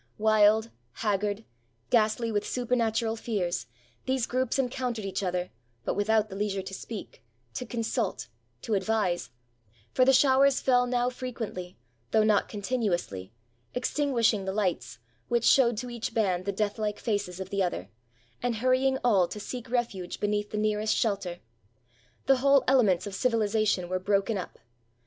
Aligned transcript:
Wild— 0.17 0.71
haggard— 1.05 1.45
ghastly 1.91 2.31
with 2.31 2.43
supernat 2.43 2.99
ural 3.03 3.15
fears, 3.15 3.67
these 4.07 4.25
groups 4.25 4.57
encountered 4.57 5.05
each 5.05 5.21
other, 5.21 5.51
but 5.85 5.93
without 5.93 6.27
the 6.27 6.35
leisure 6.35 6.63
to 6.63 6.73
speak, 6.73 7.23
to 7.53 7.67
consult, 7.67 8.27
to 8.63 8.73
advise; 8.73 9.29
for 9.91 10.03
the 10.03 10.11
showers 10.11 10.59
fell 10.59 10.87
now 10.87 11.11
frequently, 11.11 11.77
though 12.09 12.23
not 12.23 12.49
continu 12.49 12.91
ously, 12.91 13.31
extinguishing 13.75 14.45
the 14.45 14.51
lights, 14.53 14.97
which 15.27 15.45
showed 15.45 15.77
to 15.77 15.89
each 15.91 16.15
band 16.15 16.45
the 16.45 16.51
death 16.51 16.77
hke 16.77 16.97
faces 16.97 17.39
of 17.39 17.51
the 17.51 17.61
other, 17.61 17.87
and 18.41 18.55
hurrying 18.55 18.97
all 19.03 19.27
to 19.27 19.39
seek 19.39 19.69
refuge 19.69 20.19
beneath 20.19 20.49
the 20.49 20.57
nearest 20.57 20.95
shelter. 20.95 21.37
The 22.25 22.37
whole 22.37 22.63
elements 22.67 23.05
of 23.05 23.13
civilization 23.13 23.87
were 23.87 23.99
broken 23.99 24.35
up. 24.35 24.57